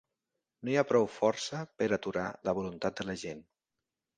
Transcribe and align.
No 0.67 0.71
hi 0.71 0.77
ha 0.81 0.83
prou 0.91 1.05
força 1.17 1.61
per 1.81 1.91
aturar 1.99 2.25
la 2.51 2.57
voluntat 2.61 3.01
de 3.03 3.09
la 3.11 3.19
gent. 3.27 3.45